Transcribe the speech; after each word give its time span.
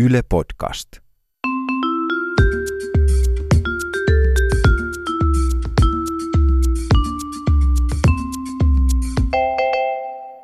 Yle 0.00 0.20
Podcast. 0.28 0.88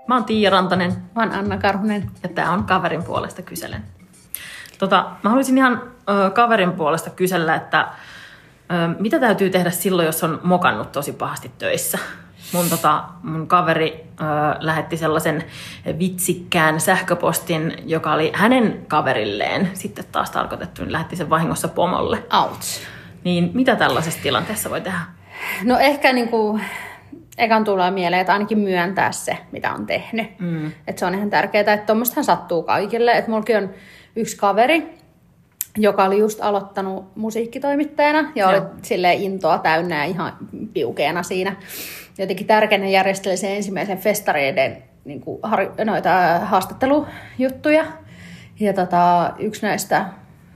Mä 0.09 0.15
oon 0.15 0.25
Tiia 0.25 0.51
Rantanen 0.51 0.93
Mä 1.15 1.23
oon 1.23 1.33
Anna 1.33 1.59
Karhunen. 1.59 2.11
ja 2.23 2.29
tää 2.29 2.51
on 2.51 2.65
Kaverin 2.65 3.03
puolesta 3.03 3.43
kyselen. 3.43 3.85
Tota, 4.79 5.11
mä 5.23 5.31
haluaisin 5.31 5.59
ihan 5.59 5.83
ö, 6.09 6.31
kaverin 6.31 6.73
puolesta 6.73 7.11
kysellä, 7.11 7.55
että 7.55 7.81
ö, 7.81 8.95
mitä 9.01 9.21
täytyy 9.21 9.51
tehdä 9.51 9.71
silloin, 9.71 10.07
jos 10.07 10.25
on 10.25 10.41
mokannut 10.43 10.93
tosi 10.93 11.13
pahasti 11.13 11.53
töissä? 11.59 11.99
Mun, 12.53 12.71
tota, 12.71 13.05
mun 13.23 13.47
kaveri 13.47 14.07
ö, 14.21 14.25
lähetti 14.61 14.97
sellaisen 14.97 15.45
vitsikkään 15.99 16.81
sähköpostin, 16.81 17.75
joka 17.87 18.13
oli 18.13 18.33
hänen 18.35 18.85
kaverilleen 18.89 19.71
sitten 19.75 20.05
taas 20.13 20.31
tarkoitettu, 20.31 20.83
niin 20.83 20.93
lähetti 20.93 21.17
sen 21.17 21.31
vahingossa 21.31 21.69
pomolle. 21.69 22.23
Ouch. 22.43 22.81
Niin 23.25 23.51
mitä 23.55 23.77
tällaisessa 23.77 24.23
tilanteessa 24.23 24.71
voi 24.71 24.81
tehdä? 24.81 24.99
No 25.63 25.79
ehkä 25.79 26.13
niinku, 26.13 26.61
ekan 27.39 27.65
tulee 27.65 27.91
mieleen, 27.91 28.21
että 28.21 28.33
ainakin 28.33 28.59
myöntää 28.59 29.13
se, 29.13 29.39
mitä 29.53 29.73
on 29.73 29.87
tehnyt. 29.87 30.39
Mm. 30.39 30.67
Että 30.67 30.99
se 30.99 31.07
on 31.07 31.15
ihan 31.15 31.31
tärkeää, 31.31 31.75
että 31.75 31.87
tuommoistahan 31.87 32.25
sattuu 32.25 32.63
kaikille. 32.63 33.13
Että 33.13 33.31
mullakin 33.31 33.57
on 33.57 33.71
yksi 34.17 34.37
kaveri, 34.37 35.04
joka 35.79 36.05
oli 36.05 36.19
just 36.19 36.39
aloittanut 36.43 37.05
musiikkitoimittajana 37.15 38.33
ja 38.35 38.49
oli 38.49 38.63
sille 38.83 39.15
intoa 39.15 39.59
täynnä 39.59 39.97
ja 39.97 40.05
ihan 40.05 40.33
piukeena 40.73 41.23
siinä. 41.23 41.57
Jotenkin 42.19 42.47
tärkeänä 42.47 42.89
järjesteli 42.89 43.37
sen 43.37 43.57
ensimmäisen 43.57 43.99
festareiden 43.99 44.83
niin 45.05 45.21
kuin, 45.21 45.39
har, 45.43 45.71
noita 45.85 46.11
haastattelujuttuja. 46.45 47.85
Ja 48.61 48.73
tota, 48.73 49.33
yksi 49.39 49.67
näistä 49.67 50.07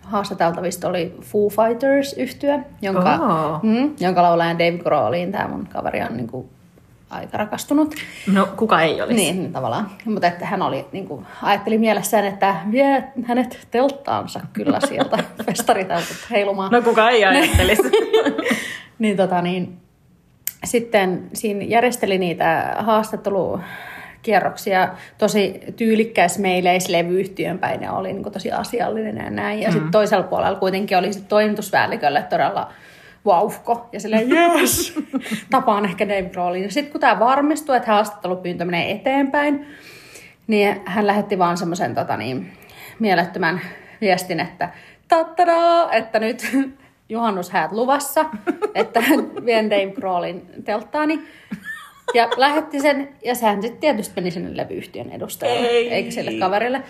haastateltavista 0.03 0.89
oli 0.89 1.17
Foo 1.21 1.49
Fighters 1.49 2.13
yhtyö, 2.13 2.59
jonka, 2.83 3.15
Oo. 3.15 3.61
mm, 3.63 3.95
jonka 4.01 4.23
laulajan 4.23 4.59
Dave 4.59 4.79
Grohliin 4.79 5.33
tämä 5.33 5.49
mun 5.49 5.67
kaveri 5.67 6.03
on 6.03 6.17
niin 6.17 6.29
kuin, 6.29 6.49
aika 7.11 7.39
rakastunut. 7.39 7.95
No 8.33 8.49
kuka 8.57 8.83
ei 8.83 9.03
olisi? 9.03 9.17
Niin, 9.17 9.39
niin 9.39 9.53
tavallaan. 9.53 9.91
Mutta 10.05 10.27
että 10.27 10.47
hän 10.47 10.63
oli, 10.63 10.87
niin 10.93 11.09
kuin, 11.09 11.27
ajatteli 11.43 11.79
mielessään, 11.79 12.25
että 12.25 12.57
vie 12.71 13.05
hänet 13.25 13.69
telttaansa 13.71 14.41
kyllä 14.53 14.81
sieltä 14.81 15.19
festariteltat 15.47 16.27
heilumaan. 16.31 16.73
No 16.73 16.83
kuka 16.83 17.11
ei 17.11 17.25
ajattelisi? 17.25 17.83
Niin, 18.99 19.17
tota, 19.17 19.43
niin 19.43 19.77
sitten 20.65 21.29
siinä 21.33 21.65
järjesteli 21.65 22.19
niitä 22.19 22.77
haastattelukierroksia 22.79 24.89
tosi 25.19 25.61
tyylikkäis 25.77 26.39
meileis 26.39 26.89
levyyhtiön 26.89 27.59
päin 27.59 27.83
ja 27.83 27.93
oli 27.93 28.13
niin 28.13 28.23
kuin, 28.23 28.33
tosi 28.33 28.53
asiallinen 28.53 29.17
ja 29.17 29.31
näin. 29.31 29.61
Ja 29.61 29.69
mm. 29.69 29.73
sitten 29.73 29.91
toisella 29.91 30.25
puolella 30.25 30.59
kuitenkin 30.59 30.99
oli 30.99 31.13
sit 31.13 31.29
toimituspäällikölle 31.29 32.23
todella 32.23 32.73
vauhko 33.29 33.89
ja 33.93 34.01
silleen 34.01 34.33
yes, 34.33 34.95
tapaan 35.51 35.85
ehkä 35.85 36.09
Dave. 36.09 36.59
Ja 36.63 36.71
sitten 36.71 36.93
kun 36.93 37.01
tämä 37.01 37.19
varmistui, 37.19 37.77
että 37.77 37.93
haastattelupyyntö 37.93 38.65
menee 38.65 38.91
eteenpäin, 38.91 39.67
niin 40.47 40.81
hän 40.85 41.07
lähetti 41.07 41.39
vaan 41.39 41.57
semmoisen 41.57 41.95
tota 41.95 42.17
niin, 42.17 42.53
mielettömän 42.99 43.61
viestin, 44.01 44.41
että 44.41 44.69
tattadaa, 45.09 45.93
että 45.93 46.19
nyt 46.19 46.57
juhannushäät 47.09 47.73
luvassa, 47.73 48.25
että 48.75 49.03
vien 49.45 49.71
Dave 49.71 49.93
Grohlin 49.93 50.47
telttaani. 50.65 51.21
Ja 52.15 52.29
lähetti 52.37 52.81
sen, 52.81 53.09
ja 53.25 53.35
sehän 53.35 53.63
sitten 53.63 53.81
tietysti 53.81 54.15
meni 54.17 54.31
sinne 54.31 54.57
levyyhtiön 54.57 55.11
edustajalle, 55.11 55.67
Ei. 55.67 55.91
eikä 55.93 56.11
sille 56.11 56.33
kaverille. 56.33 56.83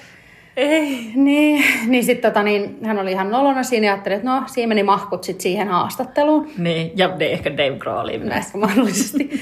Ei. 0.56 1.12
Niin, 1.14 1.64
niin 1.86 2.04
sitten 2.04 2.32
tota, 2.32 2.42
niin, 2.42 2.78
hän 2.84 2.98
oli 2.98 3.12
ihan 3.12 3.30
nolona 3.30 3.62
siinä 3.62 3.86
ja 3.86 3.92
ajatteli, 3.92 4.14
että 4.14 4.28
no, 4.28 4.42
siinä 4.46 4.68
meni 4.68 4.82
mahkut 4.82 5.24
sitten 5.24 5.42
siihen 5.42 5.68
haastatteluun. 5.68 6.50
Niin, 6.58 6.92
ja 6.96 7.18
de, 7.18 7.26
ehkä 7.32 7.52
Dave 7.52 7.78
Grohlin 7.78 8.20
myös. 8.20 8.30
Näistä 8.30 8.58
mahdollisesti. 8.58 9.40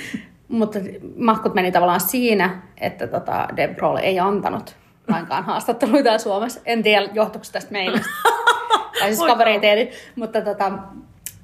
Mutta 0.49 0.79
mahkut 1.17 1.55
meni 1.55 1.73
tavallaan 1.73 2.01
siinä, 2.01 2.63
että 2.81 3.07
tota, 3.07 3.49
Dave 3.57 3.75
Grohl 3.75 3.97
ei 3.97 4.19
antanut 4.19 4.77
lainkaan 5.09 5.45
haastatteluita 5.45 6.19
Suomessa. 6.19 6.61
En 6.65 6.83
tiedä, 6.83 7.09
johtuiko 7.13 7.45
se 7.45 7.53
tästä 7.53 7.73
meistä. 7.73 8.01
tai 8.99 9.09
siis 9.09 9.19
Voi 9.19 9.29
kaveri 9.29 9.51
ei 9.51 9.61
tiedä. 9.61 9.91
Mutta, 10.17 10.41
tota, 10.41 10.73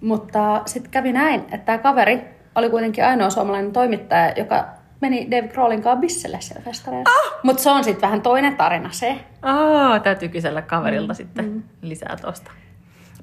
mutta 0.01 0.63
sitten 0.67 0.91
kävi 0.91 1.13
näin, 1.13 1.41
että 1.41 1.59
tämä 1.59 1.79
kaveri 1.79 2.21
oli 2.55 2.71
kuitenkin 2.71 3.05
ainoa 3.05 3.31
suomalainen 3.31 3.73
toimittaja, 3.73 4.33
joka 4.37 4.65
meni 5.03 5.31
Dave 5.31 5.49
Grohlin 5.49 5.83
kanssa 5.83 6.01
bisselle 6.01 6.41
siellä 6.41 6.63
festareilla. 6.65 7.11
Ah! 7.11 7.41
Mutta 7.43 7.63
se 7.63 7.71
on 7.71 7.85
sitten 7.85 8.03
vähän 8.03 8.23
toinen 8.23 8.57
tarina 8.57 8.91
se. 8.93 9.19
Aa, 9.43 10.01
täytyy 10.01 10.29
kysellä 10.29 10.63
kaverilta 10.63 11.13
mm, 11.13 11.17
sitten 11.17 11.45
mm. 11.45 11.63
lisää 11.83 12.17
tosta. 12.23 12.51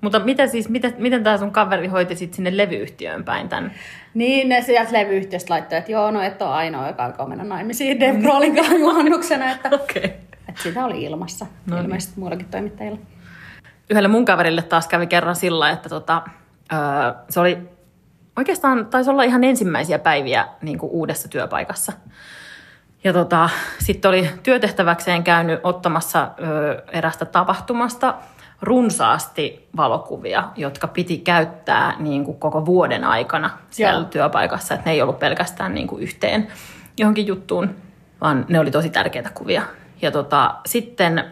Mutta 0.01 0.19
miten 0.19 0.49
siis, 0.49 0.69
miten, 0.69 0.93
miten 0.97 1.23
tämä 1.23 1.37
sun 1.37 1.51
kaveri 1.51 1.87
hoiti 1.87 2.15
sitten 2.15 2.35
sinne 2.35 2.57
levyyhtiöön 2.57 3.23
päin 3.23 3.49
tämän? 3.49 3.71
Niin, 4.13 4.49
ne 4.49 4.61
sieltä 4.61 4.93
levyyhtiöstä 4.93 5.53
laittoi, 5.53 5.77
että 5.77 5.91
joo, 5.91 6.11
no 6.11 6.21
et 6.21 6.41
ole 6.41 6.49
ainoa, 6.49 6.87
joka 6.87 7.05
aikoo 7.05 7.27
mennä 7.27 7.43
naimisiin 7.43 7.99
Dave 7.99 8.19
Grohlin 8.21 8.55
kanssa 8.55 8.75
juhannuksena, 8.75 9.51
että. 9.51 9.69
Okay. 9.79 10.11
että 10.49 10.63
sitä 10.63 10.85
oli 10.85 11.03
ilmassa, 11.03 11.45
No 11.65 11.75
niin. 11.75 11.85
ilmeisesti 11.85 12.19
muillakin 12.19 12.47
toimittajilla. 12.47 12.99
Yhdelle 13.89 14.07
mun 14.07 14.25
kaverille 14.25 14.61
taas 14.61 14.87
kävi 14.87 15.07
kerran 15.07 15.35
sillä, 15.35 15.69
että 15.69 15.89
tota, 15.89 16.21
öö, 16.73 16.79
se 17.29 17.39
oli 17.39 17.57
oikeastaan, 18.39 18.85
taisi 18.85 19.09
olla 19.09 19.23
ihan 19.23 19.43
ensimmäisiä 19.43 19.99
päiviä 19.99 20.47
niin 20.61 20.77
kuin 20.77 20.91
uudessa 20.91 21.27
työpaikassa. 21.27 21.93
Ja 23.03 23.13
tota, 23.13 23.49
sitten 23.79 24.09
oli 24.09 24.29
työtehtäväkseen 24.43 25.23
käynyt 25.23 25.59
ottamassa 25.63 26.31
ö, 26.39 26.83
erästä 26.91 27.25
tapahtumasta 27.25 28.15
runsaasti 28.61 29.69
valokuvia, 29.77 30.43
jotka 30.55 30.87
piti 30.87 31.17
käyttää 31.17 31.95
niin 31.99 32.25
kuin 32.25 32.39
koko 32.39 32.65
vuoden 32.65 33.03
aikana 33.03 33.49
siellä 33.69 33.99
Joo. 33.99 34.09
työpaikassa. 34.09 34.73
Että 34.73 34.89
ne 34.89 34.93
ei 34.93 35.01
ollut 35.01 35.19
pelkästään 35.19 35.73
niin 35.73 35.87
kuin 35.87 36.03
yhteen 36.03 36.47
johonkin 36.97 37.27
juttuun, 37.27 37.75
vaan 38.21 38.45
ne 38.49 38.59
oli 38.59 38.71
tosi 38.71 38.89
tärkeitä 38.89 39.29
kuvia. 39.33 39.61
Ja 40.01 40.11
tota, 40.11 40.55
sitten 40.65 41.25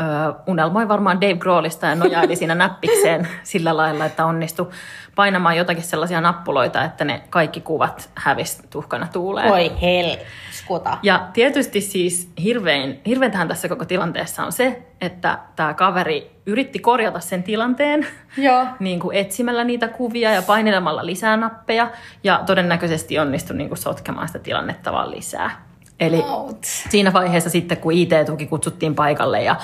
ö, 0.00 0.04
unelmoi 0.46 0.88
varmaan 0.88 1.20
Dave 1.20 1.34
Grohlista 1.34 1.86
ja 1.86 1.94
nojaili 1.94 2.36
siinä 2.36 2.54
näppikseen 2.54 3.28
sillä 3.42 3.76
lailla, 3.76 4.04
että 4.04 4.26
onnistui 4.26 4.70
painamaan 5.14 5.56
jotakin 5.56 5.82
sellaisia 5.82 6.20
nappuloita, 6.20 6.84
että 6.84 7.04
ne 7.04 7.22
kaikki 7.30 7.60
kuvat 7.60 8.10
hävisi 8.14 8.62
tuhkana 8.70 9.08
tuuleen. 9.12 9.52
Oi 9.52 9.72
hel, 9.82 10.16
skuta. 10.50 10.98
Ja 11.02 11.28
tietysti 11.32 11.80
siis 11.80 12.30
hirvein, 12.42 13.00
hirveintähän 13.06 13.48
tässä 13.48 13.68
koko 13.68 13.84
tilanteessa 13.84 14.44
on 14.44 14.52
se, 14.52 14.82
että 15.00 15.38
tämä 15.56 15.74
kaveri 15.74 16.30
yritti 16.46 16.78
korjata 16.78 17.20
sen 17.20 17.42
tilanteen 17.42 18.06
Joo. 18.36 18.66
niin 18.78 19.00
kuin 19.00 19.16
etsimällä 19.16 19.64
niitä 19.64 19.88
kuvia 19.88 20.30
ja 20.30 20.42
painelemalla 20.42 21.06
lisää 21.06 21.36
nappeja 21.36 21.90
ja 22.24 22.42
todennäköisesti 22.46 23.18
onnistui 23.18 23.56
niin 23.56 23.68
kuin 23.68 23.78
sotkemaan 23.78 24.26
sitä 24.26 24.38
tilannetta 24.38 24.92
vaan 24.92 25.10
lisää. 25.10 25.65
Eli 26.00 26.22
Out. 26.28 26.58
siinä 26.62 27.12
vaiheessa 27.12 27.50
sitten, 27.50 27.78
kun 27.78 27.92
IT-tuki 27.92 28.46
kutsuttiin 28.46 28.94
paikalle 28.94 29.42
ja 29.42 29.56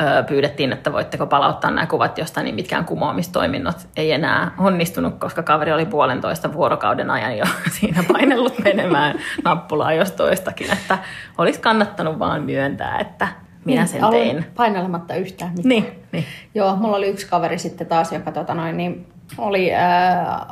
ö, 0.00 0.22
pyydettiin, 0.22 0.72
että 0.72 0.92
voitteko 0.92 1.26
palauttaa 1.26 1.70
nämä 1.70 1.86
kuvat 1.86 2.18
jostain, 2.18 2.44
niin 2.44 2.54
mitkään 2.54 2.84
kumoamistoiminnot 2.84 3.76
ei 3.96 4.12
enää 4.12 4.50
onnistunut, 4.58 5.18
koska 5.18 5.42
kaveri 5.42 5.72
oli 5.72 5.86
puolentoista 5.86 6.52
vuorokauden 6.52 7.10
ajan 7.10 7.38
jo 7.38 7.44
siinä 7.80 8.04
painellut 8.12 8.58
menemään 8.58 9.18
nappulaa 9.44 9.92
jos 9.92 10.12
toistakin, 10.12 10.72
että 10.72 10.98
olisi 11.38 11.60
kannattanut 11.60 12.18
vaan 12.18 12.42
myöntää, 12.42 12.98
että 12.98 13.28
minä 13.64 13.86
sen 13.86 14.04
Aloin 14.04 14.22
tein. 14.30 14.44
painelematta 14.54 15.14
yhtään 15.14 15.50
mitään. 15.50 15.68
Niin, 15.68 15.86
niin. 16.12 16.24
Joo, 16.54 16.76
mulla 16.76 16.96
oli 16.96 17.08
yksi 17.08 17.26
kaveri 17.26 17.58
sitten 17.58 17.86
taas, 17.86 18.12
joka 18.12 18.32
tota 18.32 18.54
noin, 18.54 18.76
niin 18.76 19.06
oli 19.38 19.74
ää, 19.74 20.46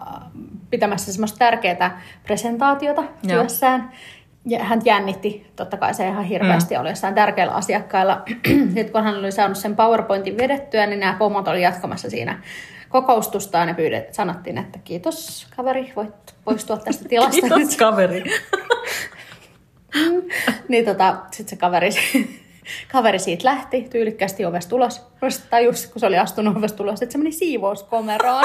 pitämässä 0.71 1.13
semmoista 1.13 1.39
tärkeää 1.39 2.01
presentaatiota 2.27 3.03
Joo. 3.03 3.39
työssään. 3.39 3.91
Ja 4.47 4.65
hän 4.65 4.81
jännitti, 4.85 5.47
totta 5.57 5.77
kai 5.77 5.95
se 5.95 6.09
ihan 6.09 6.25
hirveästi 6.25 6.75
mm. 6.75 6.81
oli 6.81 6.89
jossain 6.89 7.15
tärkeillä 7.15 7.53
asiakkailla. 7.53 8.23
Sitten 8.75 8.91
kun 8.91 9.05
hän 9.05 9.19
oli 9.19 9.33
saanut 9.33 9.59
sen 9.59 9.77
PowerPointin 9.77 10.37
vedettyä, 10.37 10.87
niin 10.87 11.01
nämä 11.01 11.17
pomot 11.19 11.49
oli 11.49 11.63
jatkamassa 11.63 12.11
siinä 12.11 12.43
kokoustustaan 12.91 13.69
ja 13.69 13.75
pyydet, 13.75 14.15
sanottiin, 14.15 14.59
että 14.59 14.79
kiitos 14.85 15.47
kaveri, 15.57 15.93
voit 15.97 16.35
poistua 16.45 16.77
tästä 16.77 17.05
tilasta. 17.09 17.41
Kiitos 17.41 17.77
kaveri. 17.77 18.25
niin 20.69 20.85
tota, 20.85 21.17
sitten 21.31 21.49
se 21.49 21.57
kaveri, 21.57 21.91
kaveri 22.93 23.19
siitä 23.19 23.45
lähti 23.45 23.87
tyylikkästi 23.91 24.45
ovesta 24.45 24.77
ulos. 24.77 25.07
Tajus, 25.51 25.87
kun 25.87 26.01
se 26.01 26.07
oli 26.07 26.19
astunut 26.19 26.57
ovesta 26.57 26.83
ulos, 26.83 27.03
että 27.03 27.13
se 27.13 27.19
meni 27.19 27.33
siivouskomeroon. 27.33 28.45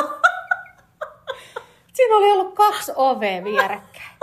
Siinä 1.94 2.16
oli 2.16 2.32
ollut 2.32 2.56
kaksi 2.56 2.92
ovea 2.96 3.44
vierekkäin. 3.44 4.15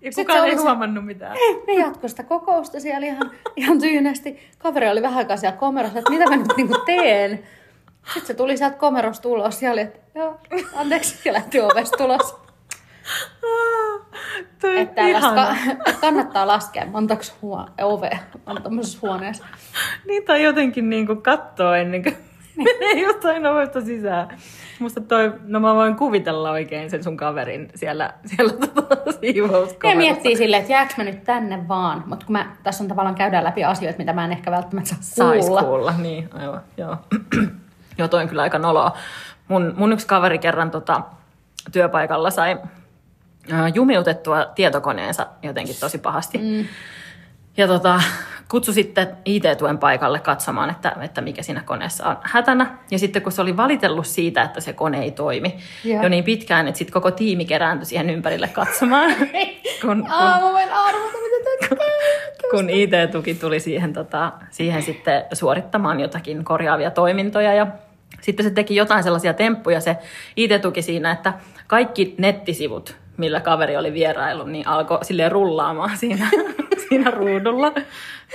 Ja 0.00 0.12
Sitten 0.12 0.24
kukaan 0.26 0.40
se 0.40 0.46
ei 0.50 0.56
se- 0.56 0.62
huomannut 0.62 1.04
mitään. 1.06 1.36
Ei, 1.36 1.62
ne 1.66 1.72
jatkoi 1.72 2.10
sitä 2.10 2.22
kokousta 2.22 2.80
siellä 2.80 3.06
ihan, 3.06 3.30
ihan 3.56 3.80
tyynesti. 3.80 4.50
Kaveri 4.58 4.88
oli 4.90 5.02
vähän 5.02 5.18
aikaa 5.18 5.36
siellä 5.36 5.56
komerossa, 5.56 5.98
että 5.98 6.10
mitä 6.10 6.24
mä 6.30 6.36
nyt 6.36 6.46
niinku 6.56 6.78
teen. 6.86 7.42
Sitten 8.04 8.26
se 8.26 8.34
tuli 8.34 8.56
sieltä 8.56 8.76
komerosta 8.76 9.28
ulos 9.28 9.62
ja 9.62 9.72
oli, 9.72 9.80
että 9.80 9.98
joo, 10.14 10.40
anteeksi, 10.76 11.18
ja 11.24 11.32
lähti 11.32 11.60
ovesta 11.60 12.04
ulos. 12.04 12.36
Toi 14.60 14.78
Että 14.80 14.94
tällaista 14.94 15.28
ihana. 15.32 15.56
ka- 15.66 15.72
että 15.90 16.00
kannattaa 16.00 16.46
laskea 16.46 16.86
montaks 16.86 17.34
huo- 17.42 17.66
ovea 17.82 18.18
on 18.46 18.62
tuommoisessa 18.62 18.98
huoneessa. 19.02 19.44
Niin 20.06 20.24
tai 20.24 20.42
jotenkin 20.42 20.90
niinku 20.90 21.16
kattoo 21.16 21.74
ennen 21.74 22.02
kuin 22.02 22.16
menee 22.80 23.02
jostain 23.02 23.46
ovesta 23.46 23.80
sisään. 23.80 24.28
Musta 24.78 25.00
toi, 25.00 25.32
no 25.44 25.60
mä 25.60 25.74
voin 25.74 25.96
kuvitella 25.96 26.50
oikein 26.50 26.90
sen 26.90 27.04
sun 27.04 27.16
kaverin 27.16 27.68
siellä, 27.74 28.14
siellä 28.26 28.52
tota 28.52 28.96
Ja 29.06 29.12
siivouskomerossa. 29.12 29.96
miettii 29.96 30.36
silleen, 30.36 30.60
että 30.60 30.72
jääkö 30.72 30.94
mä 30.98 31.04
nyt 31.04 31.24
tänne 31.24 31.68
vaan. 31.68 32.04
Mutta 32.06 32.26
kun 32.26 32.32
mä, 32.32 32.56
tässä 32.62 32.84
on 32.84 32.88
tavallaan 32.88 33.14
käydään 33.14 33.44
läpi 33.44 33.64
asioita, 33.64 33.98
mitä 33.98 34.12
mä 34.12 34.24
en 34.24 34.32
ehkä 34.32 34.50
välttämättä 34.50 34.90
saa 35.00 35.28
Sais 35.30 35.46
kuulla. 35.46 35.62
kuulla, 35.62 35.94
niin 35.98 36.30
aivan, 36.34 36.60
joo. 36.76 36.96
joo, 37.98 38.08
toi 38.08 38.22
on 38.22 38.28
kyllä 38.28 38.42
aika 38.42 38.58
noloa. 38.58 38.96
Mun, 39.48 39.74
mun 39.76 39.92
yksi 39.92 40.06
kaveri 40.06 40.38
kerran 40.38 40.70
tota, 40.70 41.00
työpaikalla 41.72 42.30
sai 42.30 42.58
ää, 43.52 43.68
jumiutettua 43.68 44.44
tietokoneensa 44.44 45.26
jotenkin 45.42 45.76
tosi 45.80 45.98
pahasti. 45.98 46.38
Mm. 46.38 46.64
Ja 47.58 47.66
tota, 47.66 48.00
kutsui 48.48 48.74
sitten 48.74 49.08
IT-tuen 49.24 49.78
paikalle 49.78 50.20
katsomaan, 50.20 50.70
että, 50.70 50.96
että 51.00 51.20
mikä 51.20 51.42
siinä 51.42 51.62
koneessa 51.64 52.06
on 52.06 52.16
hätänä. 52.22 52.78
Ja 52.90 52.98
sitten 52.98 53.22
kun 53.22 53.32
se 53.32 53.42
oli 53.42 53.56
valitellut 53.56 54.06
siitä, 54.06 54.42
että 54.42 54.60
se 54.60 54.72
kone 54.72 55.02
ei 55.02 55.10
toimi 55.10 55.58
Joo. 55.84 56.02
jo 56.02 56.08
niin 56.08 56.24
pitkään, 56.24 56.68
että 56.68 56.78
sitten 56.78 56.92
koko 56.92 57.10
tiimi 57.10 57.44
kerääntyi 57.44 57.86
siihen 57.86 58.10
ympärille 58.10 58.48
katsomaan. 58.48 59.14
kun, 59.14 59.28
kun, 59.82 60.06
Aa, 60.10 60.40
mä 60.40 60.52
voin 60.52 60.72
arvata, 60.72 61.18
mitä 61.22 61.68
tämä 61.68 61.80
kun 62.50 62.70
IT-tuki 62.70 63.34
tuli 63.34 63.60
siihen, 63.60 63.92
tota, 63.92 64.32
siihen 64.50 64.82
sitten 64.82 65.24
suorittamaan 65.32 66.00
jotakin 66.00 66.44
korjaavia 66.44 66.90
toimintoja 66.90 67.54
ja 67.54 67.66
sitten 68.20 68.46
se 68.46 68.50
teki 68.50 68.76
jotain 68.76 69.02
sellaisia 69.02 69.34
temppuja 69.34 69.80
se 69.80 69.96
IT-tuki 70.36 70.82
siinä, 70.82 71.10
että 71.10 71.32
kaikki 71.66 72.14
nettisivut, 72.18 72.96
millä 73.16 73.40
kaveri 73.40 73.76
oli 73.76 73.92
vierailu, 73.92 74.44
niin 74.44 74.68
alkoi 74.68 75.04
silleen 75.04 75.32
rullaamaan 75.32 75.96
siinä, 75.96 76.30
siinä 76.88 77.10
ruudulla 77.10 77.72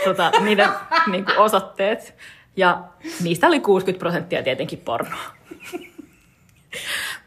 tota, 0.03 0.31
niiden 0.43 0.69
niin 1.11 1.25
kuin 1.25 1.37
osoitteet. 1.37 2.15
Ja 2.57 2.83
niistä 3.23 3.47
oli 3.47 3.59
60 3.59 3.99
prosenttia 3.99 4.43
tietenkin 4.43 4.79
pornoa. 4.79 5.23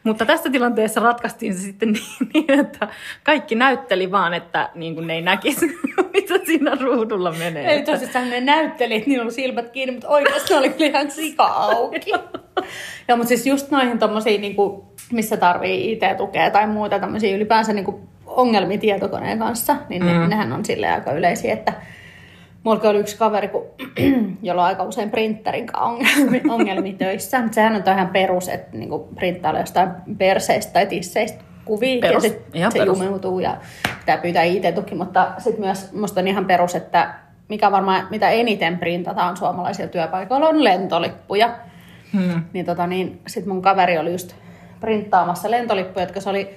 Mutta 0.03 0.25
tässä 0.25 0.49
tilanteessa 0.49 0.99
ratkaistiin 0.99 1.53
se 1.53 1.61
sitten 1.61 1.91
niin, 1.91 2.29
niin 2.33 2.59
että 2.59 2.87
kaikki 3.23 3.55
näytteli 3.55 4.11
vaan, 4.11 4.33
että 4.33 4.69
niin 4.75 4.95
kuin 4.95 5.07
ne 5.07 5.13
ei 5.13 5.21
näkisi, 5.21 5.65
mitä 6.13 6.45
siinä 6.45 6.77
ruudulla 6.81 7.31
menee. 7.31 7.73
Eli 7.73 7.83
tosissaan 7.83 8.29
ne 8.29 8.41
näytteli, 8.41 8.95
että 8.95 9.09
niillä 9.09 9.25
on 9.25 9.31
silmät 9.31 9.69
kiinni, 9.69 9.91
mutta 9.91 10.07
oikeasti 10.07 10.53
oli 10.53 10.75
ihan 10.79 11.11
sika 11.11 11.45
auki. 11.45 12.11
ja 13.07 13.15
mutta 13.15 13.27
siis 13.27 13.47
just 13.47 13.71
noihin 13.71 13.99
tommosiin, 13.99 14.41
niinku, 14.41 14.93
missä 15.11 15.37
tarvii 15.37 15.91
IT-tukea 15.91 16.51
tai 16.51 16.67
muuta 16.67 16.99
tämmöisiä 16.99 17.35
ylipäänsä 17.35 17.73
niinku 17.73 18.09
ongelmia 18.37 18.77
tietokoneen 18.77 19.39
kanssa, 19.39 19.75
niin 19.89 20.05
ne, 20.05 20.13
Mm. 20.13 20.29
nehän 20.29 20.53
on 20.53 20.65
sille 20.65 20.87
aika 20.91 21.11
yleisiä, 21.11 21.53
että 21.53 21.73
Mulla 22.63 22.89
oli 22.89 22.99
yksi 22.99 23.17
kaveri, 23.17 23.47
kun, 23.47 23.63
jolla 24.43 24.61
on 24.61 24.67
aika 24.67 24.83
usein 24.83 25.09
printerin 25.11 25.65
kanssa 25.67 25.85
ongelmia, 25.85 26.41
ongelmia 26.55 26.93
töissä. 26.97 27.39
Mutta 27.41 27.55
sehän 27.55 27.75
on 27.75 27.83
ihan 27.93 28.07
perus, 28.07 28.49
että 28.49 28.77
niinku 28.77 28.99
printtailla 29.15 29.59
jostain 29.59 29.89
perseistä 30.17 30.73
tai 30.73 30.85
tisseistä 30.85 31.43
kuvia. 31.65 31.99
Perus, 32.01 32.23
Ja 32.23 32.29
sit 32.29 32.41
ihan 32.53 32.71
se 32.71 32.79
perus. 32.79 32.99
jumiutuu 32.99 33.39
ja 33.39 33.57
pitää 33.99 34.17
pyytää 34.17 34.43
IT-tuki. 34.43 34.95
Mutta 34.95 35.31
sitten 35.37 35.65
myös 35.65 35.93
musta 35.93 36.19
on 36.21 36.27
ihan 36.27 36.45
perus, 36.45 36.75
että 36.75 37.13
mikä 37.49 37.71
varmaan 37.71 38.07
mitä 38.09 38.29
eniten 38.29 38.77
printataan 38.77 39.37
suomalaisilla 39.37 39.89
työpaikoilla 39.89 40.47
on 40.47 40.63
lentolippuja. 40.63 41.49
Hmm. 42.13 42.41
Niin, 42.53 42.65
tota, 42.65 42.87
niin 42.87 43.21
sitten 43.27 43.53
mun 43.53 43.61
kaveri 43.61 43.97
oli 43.97 44.11
just 44.11 44.35
printtaamassa 44.79 45.51
lentolippuja, 45.51 46.03
jotka 46.05 46.21
se 46.21 46.29
oli 46.29 46.55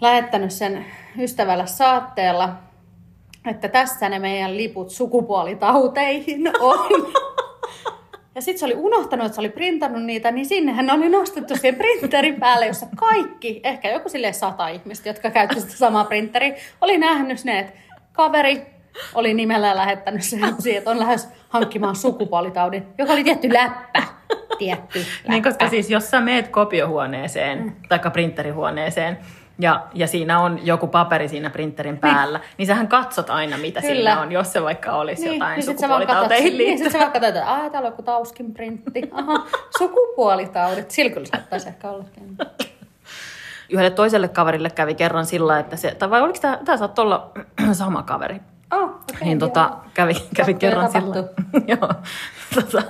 lähettänyt 0.00 0.50
sen 0.50 0.86
ystävällä 1.18 1.66
saatteella, 1.66 2.56
että 3.46 3.68
tässä 3.68 4.08
ne 4.08 4.18
meidän 4.18 4.56
liput 4.56 4.90
sukupuolitauteihin 4.90 6.50
on. 6.60 7.12
Ja 8.34 8.42
sitten 8.42 8.58
se 8.58 8.64
oli 8.64 8.74
unohtanut, 8.74 9.26
että 9.26 9.34
se 9.34 9.40
oli 9.40 9.48
printannut 9.48 10.02
niitä, 10.02 10.30
niin 10.30 10.46
sinnehän 10.46 10.90
oli 10.90 11.08
nostettu 11.08 11.56
siihen 11.56 11.74
printerin 11.74 12.40
päälle, 12.40 12.66
jossa 12.66 12.86
kaikki, 12.96 13.60
ehkä 13.64 13.90
joku 13.90 14.08
sille 14.08 14.32
sata 14.32 14.68
ihmistä, 14.68 15.08
jotka 15.08 15.30
käytti 15.30 15.60
sitä 15.60 15.76
samaa 15.76 16.04
printeriä, 16.04 16.54
oli 16.80 16.98
nähnyt 16.98 17.44
ne, 17.44 17.58
että 17.58 17.72
kaveri 18.12 18.66
oli 19.14 19.34
nimellä 19.34 19.76
lähettänyt 19.76 20.22
sen 20.22 20.40
että 20.76 20.90
on 20.90 20.98
lähes 20.98 21.28
hankkimaan 21.48 21.96
sukupuolitaudin, 21.96 22.86
joka 22.98 23.12
oli 23.12 23.24
tietty 23.24 23.52
läppä. 23.52 24.02
Tietty 24.58 24.98
läppä. 24.98 25.28
Niin, 25.28 25.42
koska 25.42 25.68
siis 25.68 25.90
jos 25.90 26.10
sä 26.10 26.20
meet 26.20 26.48
kopiohuoneeseen 26.48 27.64
mm. 27.64 27.72
tai 27.88 27.98
printerihuoneeseen 28.12 29.18
ja, 29.60 29.86
ja 29.94 30.06
siinä 30.06 30.40
on 30.40 30.66
joku 30.66 30.86
paperi 30.86 31.28
siinä 31.28 31.50
printerin 31.50 31.98
päällä, 31.98 32.38
niin, 32.38 32.48
niin 32.58 32.66
sähän 32.66 32.88
katsot 32.88 33.30
aina, 33.30 33.58
mitä 33.58 33.80
Kyllä. 33.80 33.94
siinä 33.94 34.20
on, 34.20 34.32
jos 34.32 34.52
se 34.52 34.62
vaikka 34.62 34.92
olisi 34.92 35.22
niin, 35.22 35.32
jotain 35.32 35.56
niin 35.56 35.66
sukupuolitauteihin 35.66 36.44
Niin, 36.44 36.58
liittyvää. 36.58 36.92
sä 36.92 36.98
vaan 36.98 37.12
katsot, 37.12 37.28
että 37.28 37.46
aah, 37.46 37.70
täällä 37.70 37.86
on 37.86 37.92
joku 37.92 38.02
tauskin 38.02 38.54
printti. 38.54 39.02
Aha, 39.12 39.46
sukupuolitaudit. 39.78 40.90
Sillä 40.90 41.10
kyllä 41.10 41.26
saattaisi 41.26 41.68
ehkä 41.68 41.90
olla. 41.90 42.04
Yhdelle 43.70 43.90
toiselle 43.90 44.28
kaverille 44.28 44.70
kävi 44.70 44.94
kerran 44.94 45.26
sillä, 45.26 45.58
että 45.58 45.76
se, 45.76 45.94
tai 45.94 46.10
vai 46.10 46.22
oliko 46.22 46.38
tämä, 46.40 46.58
tämä 46.64 46.78
saattoi 46.78 47.02
olla 47.02 47.30
sama 47.72 48.02
kaveri, 48.02 48.40
Oh, 48.72 48.90
okay, 48.90 49.20
niin 49.20 49.38
tota, 49.38 49.70
kävi, 49.94 50.14
kävi 50.36 50.54
kerran 50.54 50.92
sillä. 50.92 51.16
Joo. 51.72 51.88
Tota, 52.54 52.82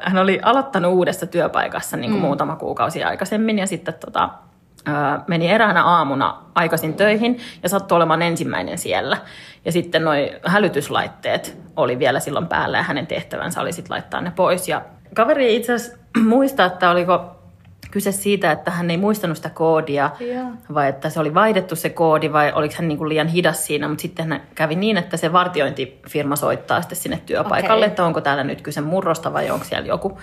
hän 0.00 0.18
oli 0.18 0.40
aloittanut 0.42 0.92
uudessa 0.92 1.26
työpaikassa 1.26 1.96
niin 1.96 2.10
kuin 2.10 2.20
mm. 2.20 2.26
muutama 2.26 2.56
kuukausi 2.56 3.04
aikaisemmin 3.04 3.58
ja 3.58 3.66
sitten 3.66 3.94
tota, 3.94 4.30
meni 5.26 5.50
eräänä 5.50 5.84
aamuna 5.84 6.42
aikaisin 6.54 6.94
töihin 6.94 7.38
ja 7.62 7.68
sattui 7.68 7.96
olemaan 7.96 8.22
ensimmäinen 8.22 8.78
siellä. 8.78 9.16
Ja 9.64 9.72
sitten 9.72 10.04
noi 10.04 10.40
hälytyslaitteet 10.44 11.58
oli 11.76 11.98
vielä 11.98 12.20
silloin 12.20 12.46
päällä 12.46 12.76
ja 12.76 12.82
hänen 12.82 13.06
tehtävänsä 13.06 13.60
oli 13.60 13.72
sitten 13.72 13.94
laittaa 13.94 14.20
ne 14.20 14.32
pois. 14.36 14.68
Ja 14.68 14.82
kaveri 15.14 15.56
itse 15.56 15.72
asiassa 15.72 15.98
muista, 16.28 16.64
että 16.64 16.90
oliko 16.90 17.35
kyse 17.90 18.12
siitä, 18.12 18.52
että 18.52 18.70
hän 18.70 18.90
ei 18.90 18.96
muistanut 18.96 19.36
sitä 19.36 19.50
koodia, 19.50 20.10
Joo. 20.20 20.46
vai 20.74 20.88
että 20.88 21.10
se 21.10 21.20
oli 21.20 21.34
vaihdettu 21.34 21.76
se 21.76 21.90
koodi, 21.90 22.32
vai 22.32 22.52
oliko 22.52 22.74
hän 22.78 22.88
niin 22.88 22.98
kuin 22.98 23.08
liian 23.08 23.28
hidas 23.28 23.66
siinä, 23.66 23.88
mutta 23.88 24.02
sitten 24.02 24.28
hän 24.28 24.42
kävi 24.54 24.74
niin, 24.74 24.96
että 24.96 25.16
se 25.16 25.32
vartiointifirma 25.32 26.36
soittaa 26.36 26.80
sitten 26.80 26.98
sinne 26.98 27.22
työpaikalle, 27.26 27.84
Okei. 27.84 27.88
että 27.88 28.04
onko 28.04 28.20
täällä 28.20 28.44
nyt 28.44 28.62
kyse 28.62 28.80
murrosta 28.80 29.32
vai 29.32 29.50
onko 29.50 29.64
siellä 29.64 29.86
joku. 29.86 30.18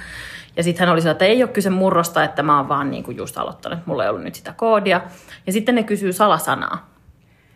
Ja 0.57 0.63
sitten 0.63 0.85
hän 0.85 0.93
oli 0.93 1.01
sillä, 1.01 1.11
että 1.11 1.25
ei 1.25 1.43
ole 1.43 1.51
kyse 1.51 1.69
murrosta, 1.69 2.23
että 2.23 2.43
mä 2.43 2.57
oon 2.57 2.69
vaan 2.69 2.91
niin 2.91 3.03
kuin 3.03 3.17
just 3.17 3.37
aloittanut, 3.37 3.79
mulla 3.85 4.03
ei 4.03 4.09
ollut 4.09 4.23
nyt 4.23 4.35
sitä 4.35 4.53
koodia. 4.57 5.01
Ja 5.47 5.53
sitten 5.53 5.75
ne 5.75 5.83
kysyy 5.83 6.13
salasanaa. 6.13 6.93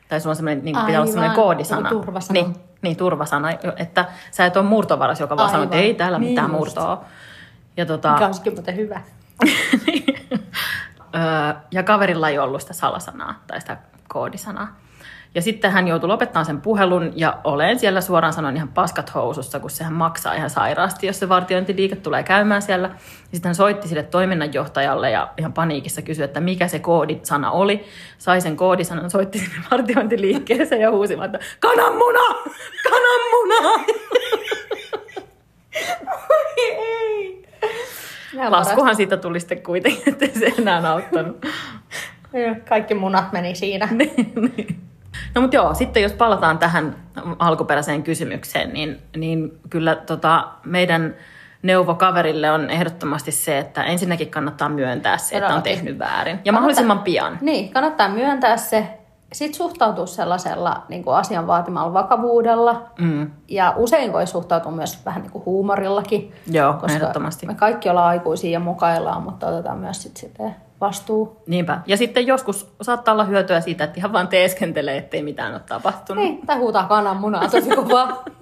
Tai 0.09 0.19
sulla 0.19 0.31
on 0.31 0.35
semmoinen, 0.35 0.65
niin 0.65 0.75
kuin 0.75 0.85
pitää 0.85 1.01
olla 1.01 1.11
semmoinen 1.11 1.35
koodisana. 1.35 1.89
turvasana. 1.89 2.41
Niin, 2.41 2.55
niin, 2.81 2.97
turvasana, 2.97 3.49
että 3.77 4.05
sä 4.31 4.45
et 4.45 4.57
ole 4.57 4.65
murtovaras, 4.65 5.19
joka 5.19 5.37
vaan 5.37 5.49
sanoo, 5.49 5.63
että 5.63 5.77
ei 5.77 5.93
täällä 5.93 6.19
Niin 6.19 6.29
mitään 6.31 6.51
murtoa. 6.51 7.05
Ja 7.77 7.85
tota, 7.85 8.13
Mikä 8.13 8.25
olisikin 8.25 8.53
muuten 8.53 8.75
hyvä. 8.75 9.01
Ja 11.71 11.83
kaverilla 11.83 12.29
ei 12.29 12.39
ollut 12.39 12.61
sitä 12.61 12.73
salasanaa 12.73 13.43
tai 13.47 13.61
sitä 13.61 13.77
koodisanaa. 14.07 14.77
Ja 15.35 15.41
sitten 15.41 15.71
hän 15.71 15.87
joutui 15.87 16.07
lopettamaan 16.07 16.45
sen 16.45 16.61
puhelun 16.61 17.13
ja 17.15 17.37
olen 17.43 17.79
siellä 17.79 18.01
suoraan 18.01 18.33
sanoen 18.33 18.55
ihan 18.55 18.67
paskat 18.67 19.13
housussa, 19.15 19.59
kun 19.59 19.69
sehän 19.69 19.93
maksaa 19.93 20.33
ihan 20.33 20.49
sairaasti, 20.49 21.07
jos 21.07 21.19
se 21.19 21.29
vartiointiliike 21.29 21.95
tulee 21.95 22.23
käymään 22.23 22.61
siellä. 22.61 22.87
Ja 22.87 22.95
sitten 23.31 23.49
hän 23.49 23.55
soitti 23.55 23.87
sille 23.87 24.03
toiminnanjohtajalle 24.03 25.11
ja 25.11 25.33
ihan 25.37 25.53
paniikissa 25.53 26.01
kysyi, 26.01 26.25
että 26.25 26.39
mikä 26.39 26.67
se 26.67 26.79
koodisana 26.79 27.51
oli. 27.51 27.85
Sai 28.17 28.41
sen 28.41 28.55
koodisanan, 28.55 29.11
soitti 29.11 29.39
sinne 29.39 29.55
vartiointiliikkeeseen 29.71 30.81
ja 30.81 30.91
huusi, 30.91 31.17
että 31.25 31.39
kananmuna! 31.59 32.19
Kananmuna! 32.83 33.83
ei. 36.77 37.36
Laskuhan 38.49 38.95
siitä 38.95 39.17
tuli 39.17 39.39
sitten 39.39 39.63
kuitenkin, 39.63 40.13
että 40.13 40.39
se 40.39 40.53
enää 40.57 40.91
auttanut. 40.91 41.45
Kaikki 42.69 42.93
munat 42.93 43.31
meni 43.31 43.55
siinä. 43.55 43.89
Niin. 43.95 44.87
No 45.35 45.41
mutta 45.41 45.55
joo, 45.55 45.73
sitten 45.73 46.03
jos 46.03 46.13
palataan 46.13 46.57
tähän 46.57 46.95
alkuperäiseen 47.39 48.03
kysymykseen, 48.03 48.73
niin, 48.73 49.01
niin 49.17 49.59
kyllä 49.69 49.95
tota, 49.95 50.47
meidän 50.65 51.15
neuvo 51.61 51.95
kaverille 51.95 52.51
on 52.51 52.69
ehdottomasti 52.69 53.31
se, 53.31 53.57
että 53.57 53.83
ensinnäkin 53.83 54.29
kannattaa 54.29 54.69
myöntää 54.69 55.17
se, 55.17 55.37
että 55.37 55.55
on 55.55 55.61
tehnyt 55.61 55.99
väärin. 55.99 56.39
Ja 56.45 56.53
mahdollisimman 56.53 56.99
pian. 56.99 57.37
Niin, 57.41 57.73
kannattaa 57.73 58.09
myöntää 58.09 58.57
se. 58.57 58.87
Sitten 59.33 59.57
suhtautua 59.57 60.05
sellaisella 60.05 60.83
niin 60.89 61.03
kuin 61.03 61.15
asian 61.15 61.47
vaatimalla 61.47 61.93
vakavuudella. 61.93 62.81
Mm. 62.99 63.31
Ja 63.47 63.73
usein 63.77 64.13
voi 64.13 64.27
suhtautua 64.27 64.71
myös 64.71 65.05
vähän 65.05 65.21
niin 65.21 65.31
kuin 65.31 65.45
huumorillakin. 65.45 66.33
Joo, 66.51 66.73
koska 66.73 66.91
ehdottomasti. 66.91 67.45
me 67.45 67.53
kaikki 67.53 67.89
ollaan 67.89 68.07
aikuisia 68.07 68.51
ja 68.51 68.59
mukaillaan, 68.59 69.23
mutta 69.23 69.47
otetaan 69.47 69.77
myös 69.77 70.03
sit 70.03 70.17
sitten 70.17 70.55
vastuu. 70.81 71.37
Niinpä. 71.47 71.79
Ja 71.85 71.97
sitten 71.97 72.27
joskus 72.27 72.73
saattaa 72.81 73.11
olla 73.11 73.23
hyötyä 73.23 73.61
siitä, 73.61 73.83
että 73.83 73.99
ihan 73.99 74.13
vaan 74.13 74.27
teeskentelee, 74.27 74.97
ettei 74.97 75.23
mitään 75.23 75.53
ole 75.53 75.61
tapahtunut. 75.69 76.23
Niin, 76.23 76.45
tai 76.45 76.57
huutaa 76.57 76.87
kananmunaa 76.87 77.49
tosi 77.49 77.69
kovaa. 77.75 78.07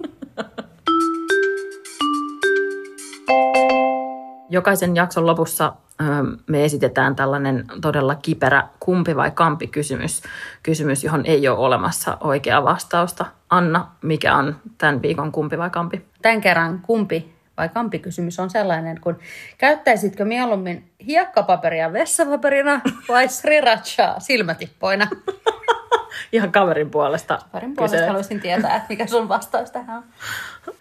Jokaisen 4.48 4.96
jakson 4.96 5.26
lopussa 5.26 5.72
me 6.46 6.64
esitetään 6.64 7.16
tällainen 7.16 7.64
todella 7.80 8.14
kiperä 8.14 8.68
kumpi 8.80 9.16
vai 9.16 9.30
kampi 9.30 9.66
kysymys, 9.66 10.22
kysymys, 10.62 11.04
johon 11.04 11.26
ei 11.26 11.48
ole 11.48 11.58
olemassa 11.58 12.16
oikeaa 12.20 12.64
vastausta. 12.64 13.26
Anna, 13.50 13.90
mikä 14.02 14.36
on 14.36 14.56
tämän 14.78 15.02
viikon 15.02 15.32
kumpi 15.32 15.58
vai 15.58 15.70
kampi? 15.70 16.06
Tämän 16.22 16.40
kerran 16.40 16.80
kumpi 16.82 17.34
vai 17.56 17.68
kampi 17.68 17.98
kysymys 17.98 18.40
on 18.40 18.50
sellainen, 18.50 19.00
kun 19.00 19.18
käyttäisitkö 19.58 20.24
mieluummin 20.24 20.90
hiekkapaperia 21.06 21.92
vessapaperina 21.92 22.80
vai 23.08 23.28
srirachaa 23.28 24.20
silmätippoina? 24.20 25.06
Ihan 26.32 26.52
kaverin 26.52 26.90
puolesta. 26.90 27.38
Kaverin 27.52 27.74
puolesta 27.76 27.96
kyse. 27.96 28.06
haluaisin 28.06 28.40
tietää, 28.40 28.76
että 28.76 28.86
mikä 28.88 29.06
sun 29.06 29.28
vastaus 29.28 29.70
tähän 29.70 29.96
on. 29.96 30.04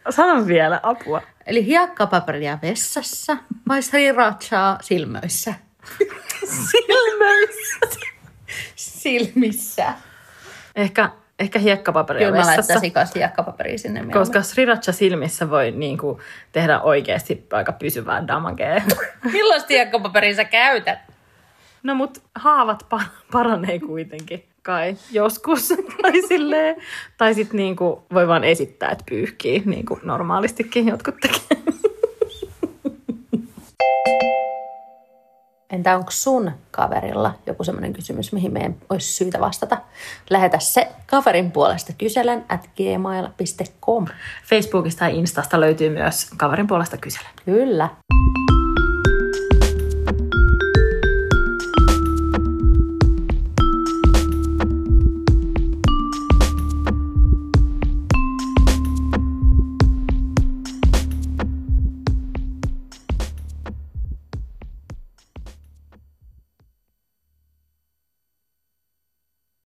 Sano 0.09 0.47
vielä, 0.47 0.79
apua. 0.83 1.21
Eli 1.45 1.65
hiekkapaperia 1.65 2.57
vessassa 2.62 3.38
vai 3.67 3.81
srirachaa 3.81 4.77
silmöissä? 4.81 5.53
Silmöissä. 6.71 8.05
Silmissä. 8.75 9.93
Ehkä, 10.75 11.09
ehkä 11.39 11.59
hiekkapaperia 11.59 12.19
Kyllä 12.19 12.31
mä 12.31 12.38
vessassa. 12.38 12.57
laittaisin 12.59 12.91
kanssa 12.91 13.19
hiekkapaperia 13.19 13.77
sinne 13.77 14.00
mieluummin. 14.00 14.19
Koska 14.19 14.41
sriracha 14.41 14.91
silmissä 14.91 15.50
voi 15.50 15.71
niin 15.71 15.97
kuin, 15.97 16.19
tehdä 16.51 16.79
oikeasti 16.81 17.47
aika 17.53 17.71
pysyvää 17.71 18.27
damagea. 18.27 18.81
Millaista 19.31 19.67
hiekkapaperia 19.69 20.35
sä 20.35 20.45
käytät? 20.45 21.00
No 21.83 21.95
mut 21.95 22.24
haavat 22.35 22.85
pa- 22.95 23.09
paranee 23.31 23.79
kuitenkin 23.79 24.45
kai 24.65 24.98
joskus. 25.12 25.69
Tai, 26.01 26.22
silleen. 26.27 26.75
tai 27.17 27.34
sitten 27.34 27.57
niinku 27.57 28.03
voi 28.13 28.27
vaan 28.27 28.43
esittää, 28.43 28.89
että 28.89 29.03
pyyhkii, 29.10 29.63
niin 29.65 29.86
kuin 29.86 30.00
normaalistikin 30.03 30.88
jotkut 30.88 31.15
tekee. 31.22 31.57
Entä 35.72 35.98
onko 35.98 36.12
sun 36.12 36.51
kaverilla 36.72 37.34
joku 37.45 37.63
semmoinen 37.63 37.93
kysymys, 37.93 38.34
mihin 38.34 38.53
meidän 38.53 38.75
olisi 38.89 39.13
syytä 39.13 39.39
vastata? 39.39 39.77
Lähetä 40.29 40.60
se 40.60 40.88
kaverin 41.05 41.51
puolesta 41.51 41.93
kyselen 41.98 42.45
at 42.50 42.69
gmail.com. 42.75 44.05
Facebookista 44.45 45.03
ja 45.03 45.15
Instasta 45.15 45.62
löytyy 45.62 45.89
myös 45.89 46.29
kaverin 46.38 46.67
puolesta 46.67 46.98
kyselen. 46.98 47.31
Kyllä. 47.45 47.89